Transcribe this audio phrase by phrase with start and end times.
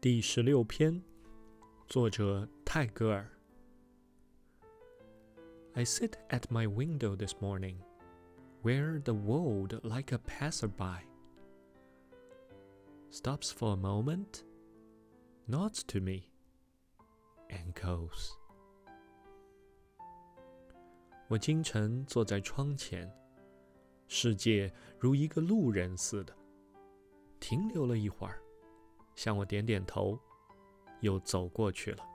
[0.00, 1.02] 第十六篇，
[1.88, 3.30] 作者泰戈尔。
[5.74, 7.76] I sit at my window this morning,
[8.62, 11.06] where the world, like a passerby,
[13.10, 14.42] stops for a moment,
[15.46, 16.30] nods to me,
[17.48, 18.30] and goes.
[21.28, 23.12] 我清晨坐在窗前，
[24.08, 26.32] 世界如一个路人似的，
[27.40, 28.40] 停留了一会儿。
[29.15, 30.17] 向我点点头，
[31.01, 32.10] 又走过去了。